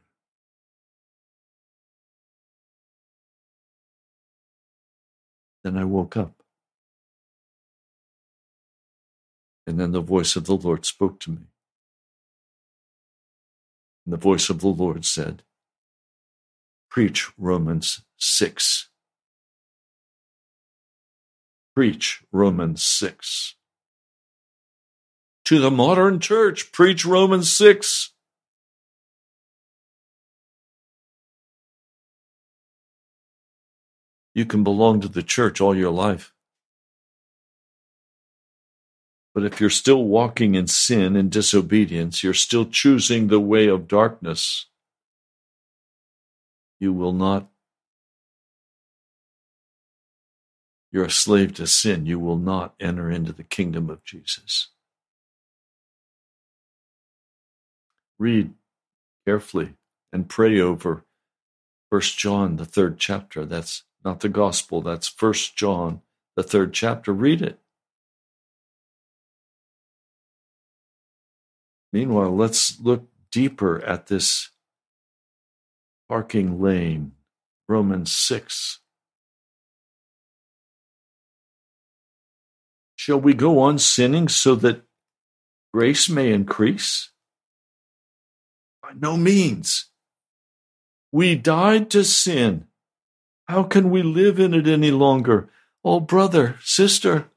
[5.64, 6.35] Then I woke up.
[9.66, 11.46] And then the voice of the Lord spoke to me.
[14.04, 15.42] And the voice of the Lord said,
[16.88, 18.88] Preach Romans 6.
[21.74, 23.56] Preach Romans 6.
[25.46, 28.12] To the modern church, preach Romans 6.
[34.34, 36.32] You can belong to the church all your life
[39.36, 43.86] But if you're still walking in sin and disobedience, you're still choosing the way of
[43.86, 44.64] darkness,
[46.80, 47.46] you will not.
[50.90, 52.06] You're a slave to sin.
[52.06, 54.68] You will not enter into the kingdom of Jesus.
[58.18, 58.54] Read
[59.26, 59.74] carefully
[60.14, 61.04] and pray over
[61.90, 63.44] First John, the third chapter.
[63.44, 66.00] That's not the gospel, that's First John,
[66.36, 67.12] the third chapter.
[67.12, 67.58] Read it.
[71.92, 74.50] Meanwhile, let's look deeper at this
[76.08, 77.12] parking lane,
[77.68, 78.80] Romans 6.
[82.96, 84.82] Shall we go on sinning so that
[85.72, 87.10] grace may increase?
[88.82, 89.86] By no means.
[91.12, 92.66] We died to sin.
[93.48, 95.48] How can we live in it any longer?
[95.84, 97.30] Oh, brother, sister,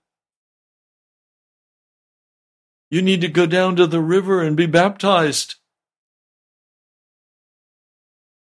[2.89, 5.55] you need to go down to the river and be baptized.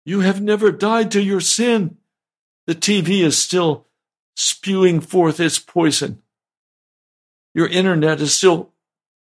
[0.05, 1.97] You have never died to your sin.
[2.67, 3.87] The TV is still
[4.37, 6.23] spewing forth its poison.
[7.55, 8.73] Your internet is still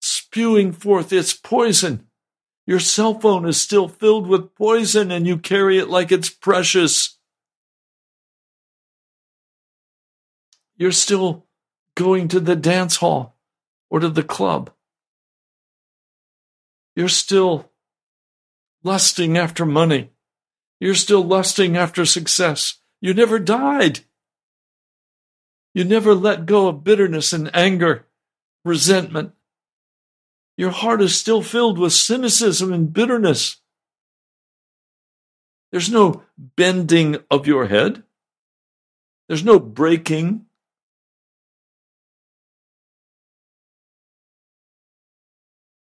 [0.01, 2.07] spewing forth its poison.
[2.67, 7.17] Your cell phone is still filled with poison and you carry it like it's precious.
[10.77, 11.47] You're still
[11.95, 13.37] going to the dance hall
[13.89, 14.71] or to the club.
[16.97, 17.71] You're still
[18.83, 20.11] lusting after money.
[20.81, 22.79] You're still lusting after success.
[23.01, 24.01] You never died.
[25.75, 28.07] You never let go of bitterness and anger,
[28.65, 29.33] resentment.
[30.57, 33.61] Your heart is still filled with cynicism and bitterness.
[35.71, 38.05] There's no bending of your head.
[39.29, 40.47] There's no breaking.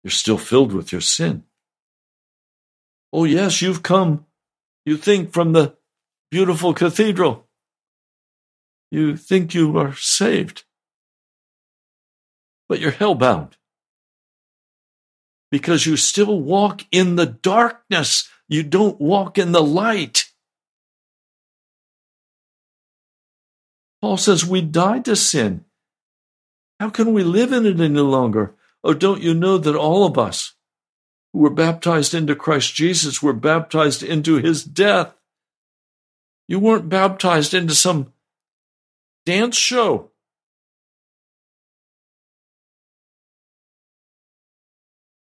[0.04, 1.42] You're still filled with your sin.
[3.12, 4.26] Oh, yes, you've come
[4.84, 5.76] you think from the
[6.30, 7.46] beautiful cathedral.
[8.90, 10.64] You think you are saved.
[12.68, 13.52] But you're hellbound.
[15.50, 18.28] Because you still walk in the darkness.
[18.48, 20.30] You don't walk in the light.
[24.02, 25.64] Paul says we died to sin.
[26.78, 28.54] How can we live in it any longer?
[28.84, 30.52] Oh, don't you know that all of us,
[31.32, 35.14] who were baptized into Christ Jesus were baptized into his death.
[36.46, 38.12] You weren't baptized into some
[39.24, 40.10] dance show.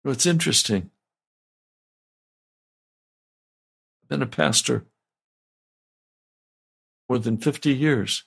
[0.05, 0.91] It's interesting.
[4.05, 4.85] I've been a pastor
[7.09, 8.23] more than 50 years.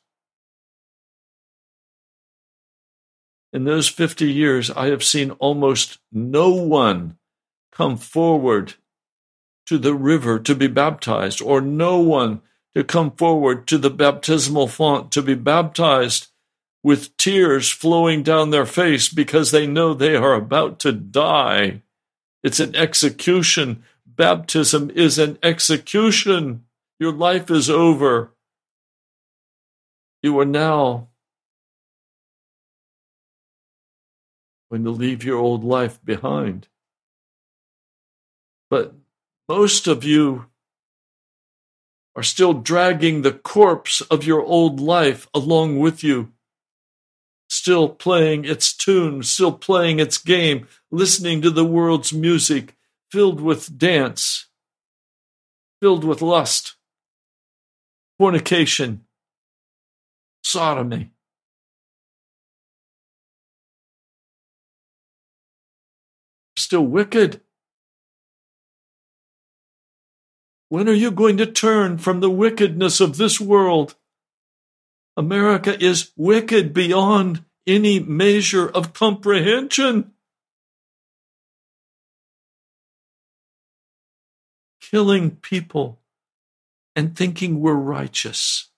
[3.51, 7.17] In those 50 years, I have seen almost no one
[7.71, 8.75] come forward
[9.65, 12.41] to the river to be baptized, or no one
[12.75, 16.27] to come forward to the baptismal font to be baptized
[16.83, 21.81] with tears flowing down their face because they know they are about to die.
[22.43, 23.83] It's an execution.
[24.05, 26.63] Baptism is an execution.
[26.99, 28.31] Your life is over.
[30.21, 31.08] You are now
[34.69, 36.67] going you leave your old life behind.
[38.69, 38.93] But
[39.47, 40.45] most of you
[42.15, 46.31] are still dragging the corpse of your old life along with you,
[47.49, 52.75] still playing its tune, still playing its game, listening to the world's music,
[53.11, 54.47] filled with dance,
[55.81, 56.75] filled with lust,
[58.19, 59.05] fornication,
[60.43, 61.11] sodomy.
[66.59, 67.39] Still wicked.
[70.67, 73.95] When are you going to turn from the wickedness of this world?
[75.15, 80.11] America is wicked beyond any measure of comprehension.
[84.81, 86.01] Killing people
[86.93, 88.69] and thinking we're righteous.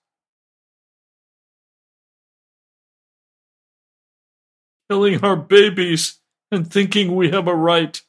[4.88, 6.21] Killing our babies
[6.52, 8.00] and thinking we have a right.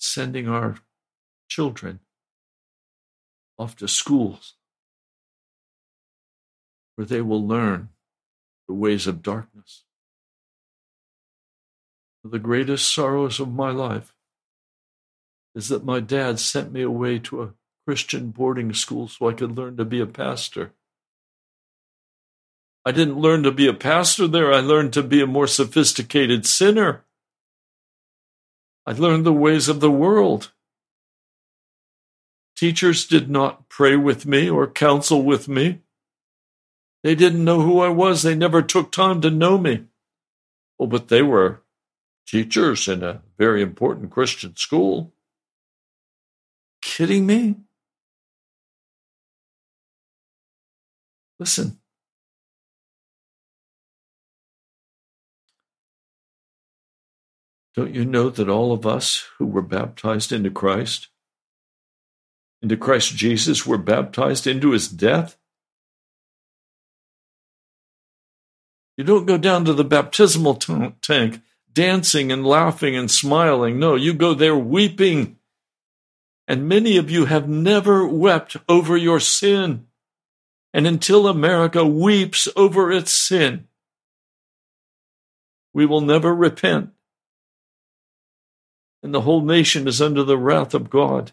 [0.00, 0.76] sending our
[1.48, 2.00] children
[3.58, 4.54] off to schools
[6.94, 7.90] where they will learn
[8.66, 9.84] the ways of darkness.
[12.24, 14.14] The greatest sorrows of my life
[15.54, 17.54] is that my dad sent me away to a
[17.86, 20.72] Christian boarding school so I could learn to be a pastor.
[22.88, 24.50] I didn't learn to be a pastor there.
[24.50, 27.04] I learned to be a more sophisticated sinner.
[28.86, 30.52] I learned the ways of the world.
[32.56, 35.82] Teachers did not pray with me or counsel with me.
[37.02, 38.22] They didn't know who I was.
[38.22, 39.84] They never took time to know me.
[40.80, 41.60] Oh, but they were
[42.26, 45.12] teachers in a very important Christian school.
[46.80, 47.56] Kidding me?
[51.38, 51.80] Listen.
[57.78, 61.06] Don't you know that all of us who were baptized into Christ,
[62.60, 65.36] into Christ Jesus, were baptized into his death?
[68.96, 71.40] You don't go down to the baptismal t- tank
[71.72, 73.78] dancing and laughing and smiling.
[73.78, 75.36] No, you go there weeping.
[76.48, 79.86] And many of you have never wept over your sin.
[80.74, 83.68] And until America weeps over its sin,
[85.72, 86.90] we will never repent.
[89.02, 91.32] And the whole nation is under the wrath of God.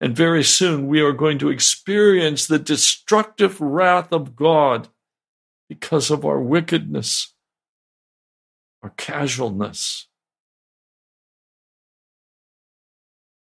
[0.00, 4.88] And very soon we are going to experience the destructive wrath of God
[5.68, 7.34] because of our wickedness,
[8.82, 10.08] our casualness,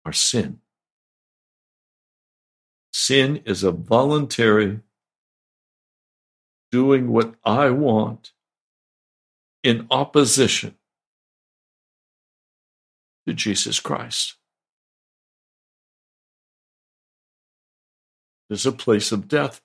[0.05, 0.59] our sin.
[2.93, 4.81] Sin is a voluntary
[6.71, 8.31] doing what I want
[9.63, 10.75] in opposition
[13.27, 14.35] to Jesus Christ.
[18.49, 19.61] There's a place of death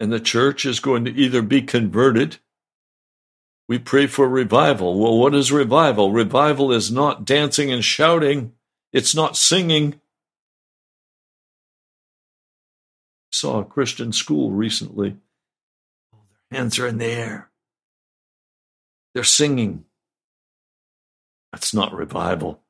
[0.00, 2.38] and the church is going to either be converted.
[3.68, 5.00] We pray for revival.
[5.00, 6.12] Well, what is revival?
[6.12, 8.52] Revival is not dancing and shouting,
[8.92, 10.00] it's not singing.
[13.30, 15.16] saw a Christian school recently.
[16.50, 17.50] Their hands are in the air.
[19.12, 19.86] They're singing.
[21.54, 22.60] That's not revival.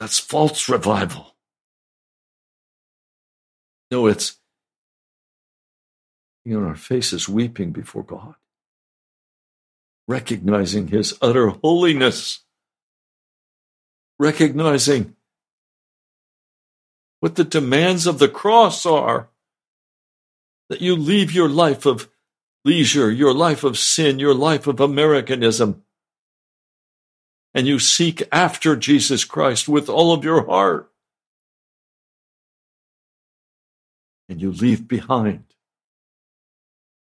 [0.00, 1.36] That's false revival.
[3.90, 4.38] No, it's
[6.46, 8.34] on our faces weeping before God,
[10.08, 12.40] recognizing His utter holiness,
[14.18, 15.14] recognizing
[17.20, 19.28] what the demands of the cross are.
[20.70, 22.08] That you leave your life of
[22.64, 25.84] leisure, your life of sin, your life of Americanism,
[27.54, 30.90] and you seek after Jesus Christ with all of your heart.
[34.28, 35.44] And you leave behind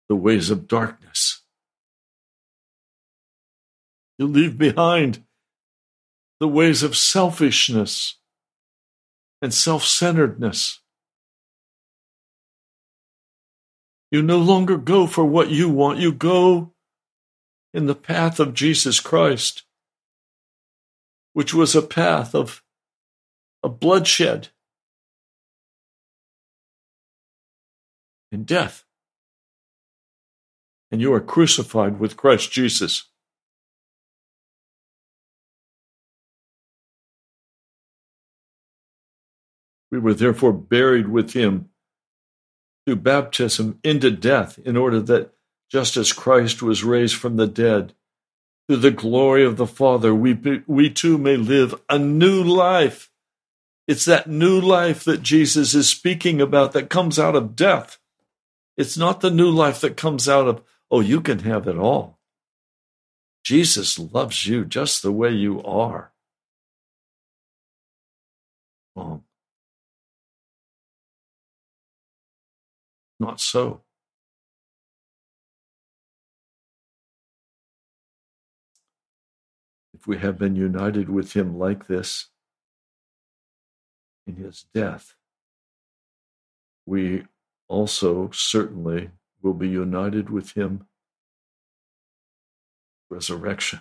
[0.09, 1.41] the ways of darkness.
[4.17, 5.23] You leave behind
[6.39, 8.17] the ways of selfishness
[9.41, 10.81] and self centeredness.
[14.11, 16.73] You no longer go for what you want, you go
[17.73, 19.63] in the path of Jesus Christ,
[21.33, 22.63] which was a path of,
[23.61, 24.49] of bloodshed
[28.31, 28.85] and death
[30.93, 33.09] and you are crucified with Christ Jesus.
[39.89, 41.69] We were therefore buried with him
[42.85, 45.33] through baptism into death, in order that
[45.71, 47.95] just as Christ was raised from the dead,
[48.67, 53.11] through the glory of the Father, we, we too may live a new life.
[53.87, 57.97] It's that new life that Jesus is speaking about that comes out of death.
[58.77, 62.19] It's not the new life that comes out of Oh, you can have it all.
[63.43, 66.13] Jesus loves you just the way you are.
[68.95, 69.23] Wrong.
[73.19, 73.82] Not so.
[80.03, 82.27] If we have been united with him like this
[84.27, 85.15] in his death,
[86.85, 87.23] we
[87.69, 90.87] also certainly will be united with him
[93.09, 93.79] resurrection.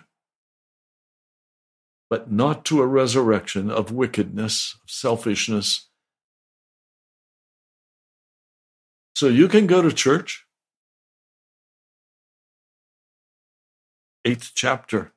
[2.09, 5.89] But not to a resurrection of wickedness of selfishness.
[9.13, 10.45] So you can go to church.
[14.23, 15.11] Eighth chapter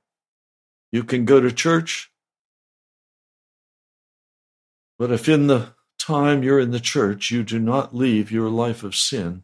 [0.96, 2.10] you can go to church
[4.98, 8.82] but if in the time you're in the church you do not leave your life
[8.82, 9.42] of sin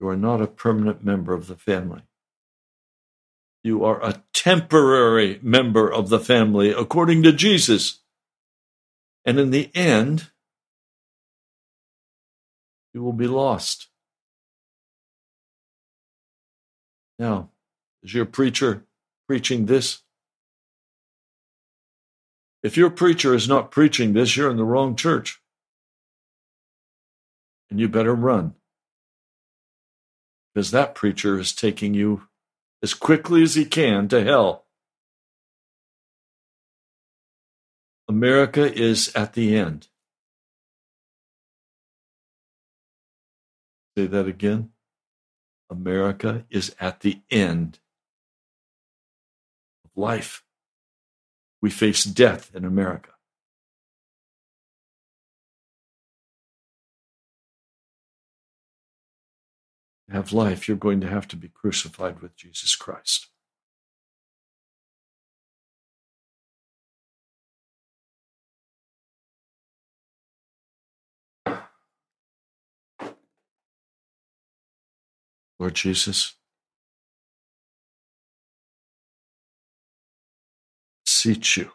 [0.00, 2.00] You are not a permanent member of the family.
[3.62, 8.00] You are a temporary member of the family according to Jesus.
[9.26, 10.30] And in the end,
[12.92, 13.86] You will be lost.
[17.20, 17.50] Now,
[18.02, 18.86] is your preacher
[19.28, 20.02] preaching this?
[22.62, 25.40] If your preacher is not preaching this, you're in the wrong church.
[27.70, 28.54] And you better run.
[30.52, 32.22] Because that preacher is taking you
[32.82, 34.66] as quickly as he can to hell.
[38.08, 39.86] America is at the end.
[43.96, 44.70] Say that again.
[45.70, 47.78] America is at the end
[50.00, 50.42] life.
[51.62, 53.10] We face death in America.
[60.08, 63.28] To have life, you're going to have to be crucified with Jesus Christ.
[75.60, 76.36] Lord Jesus,
[81.20, 81.70] seat you.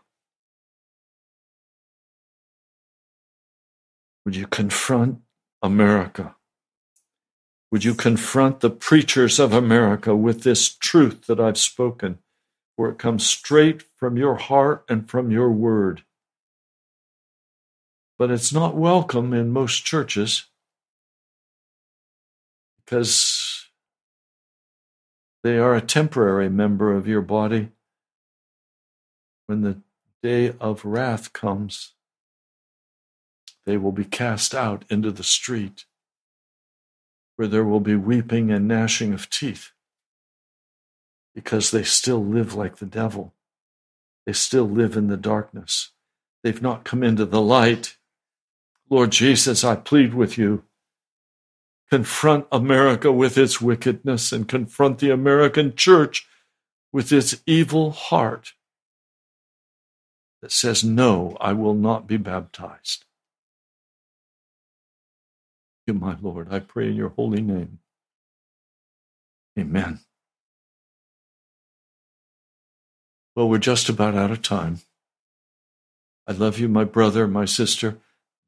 [4.26, 5.20] Would you confront
[5.62, 6.36] America?
[7.72, 12.18] Would you confront the preachers of America with this truth that I've spoken,
[12.76, 16.04] for it comes straight from your heart and from your word?
[18.18, 20.46] But it's not welcome in most churches
[22.84, 23.68] because
[25.44, 27.75] they are a temporary member of your body.
[29.48, 29.82] When the
[30.24, 31.94] day of wrath comes,
[33.66, 35.86] they will be cast out into the street,
[37.36, 39.72] where there will be weeping and gnashing of teeth,
[41.34, 43.34] because they still live like the devil.
[44.26, 45.92] They still live in the darkness.
[46.44, 47.98] They've not come into the light.
[48.90, 50.64] Lord Jesus, I plead with you
[51.90, 56.28] confront America with its wickedness and confront the American church
[56.92, 58.54] with its evil heart
[60.46, 63.04] that says, No, I will not be baptized.
[65.88, 67.80] You, my Lord, I pray in your holy name.
[69.58, 70.02] Amen.
[73.36, 74.82] Well, we're just about out of time.
[76.28, 77.98] I love you, my brother, my sister,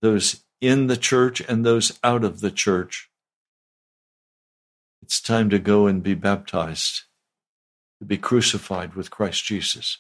[0.04, 3.10] those in the church and those out of the church.
[5.02, 7.06] It's time to go and be baptized,
[7.98, 9.98] to be crucified with Christ Jesus.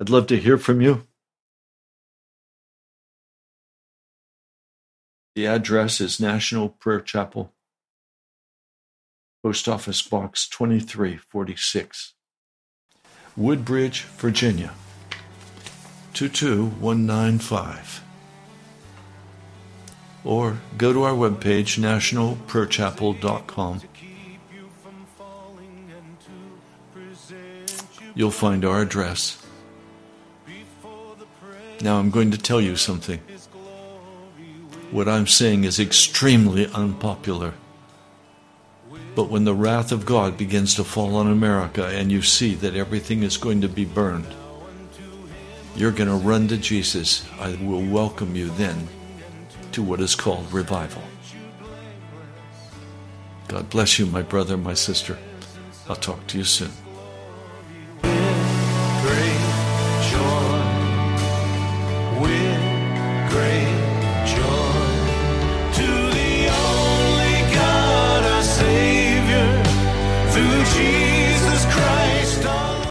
[0.00, 1.06] I'd love to hear from you.
[5.34, 7.52] The address is National Prayer Chapel,
[9.42, 12.14] Post Office Box 2346,
[13.36, 14.72] Woodbridge, Virginia
[16.14, 18.02] 22195
[20.26, 23.80] or go to our webpage, nationalprayerchapel.com.
[28.14, 29.45] You'll find our address.
[31.80, 33.20] Now I'm going to tell you something.
[34.90, 37.54] What I'm saying is extremely unpopular.
[39.14, 42.76] But when the wrath of God begins to fall on America and you see that
[42.76, 44.32] everything is going to be burned,
[45.74, 47.28] you're going to run to Jesus.
[47.38, 48.88] I will welcome you then
[49.72, 51.02] to what is called revival.
[53.48, 55.18] God bless you, my brother, my sister.
[55.88, 56.72] I'll talk to you soon.